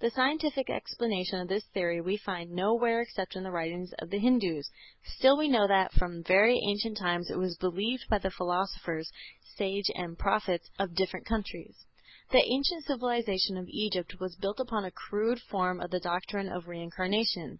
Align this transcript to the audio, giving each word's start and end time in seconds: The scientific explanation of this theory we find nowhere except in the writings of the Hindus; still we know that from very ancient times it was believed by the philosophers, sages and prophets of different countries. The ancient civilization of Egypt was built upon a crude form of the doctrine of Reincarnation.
The 0.00 0.10
scientific 0.10 0.68
explanation 0.70 1.38
of 1.40 1.46
this 1.46 1.62
theory 1.72 2.00
we 2.00 2.16
find 2.16 2.50
nowhere 2.50 3.00
except 3.00 3.36
in 3.36 3.44
the 3.44 3.52
writings 3.52 3.92
of 4.00 4.10
the 4.10 4.18
Hindus; 4.18 4.68
still 5.04 5.36
we 5.36 5.46
know 5.46 5.68
that 5.68 5.92
from 5.92 6.24
very 6.24 6.58
ancient 6.66 6.96
times 6.98 7.30
it 7.30 7.38
was 7.38 7.56
believed 7.58 8.08
by 8.10 8.18
the 8.18 8.32
philosophers, 8.32 9.08
sages 9.54 9.88
and 9.94 10.18
prophets 10.18 10.68
of 10.80 10.96
different 10.96 11.26
countries. 11.26 11.76
The 12.32 12.42
ancient 12.44 12.86
civilization 12.86 13.56
of 13.56 13.68
Egypt 13.68 14.18
was 14.18 14.34
built 14.34 14.58
upon 14.58 14.84
a 14.84 14.90
crude 14.90 15.40
form 15.42 15.80
of 15.80 15.92
the 15.92 16.00
doctrine 16.00 16.48
of 16.48 16.66
Reincarnation. 16.66 17.56